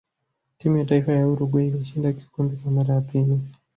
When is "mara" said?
2.71-2.93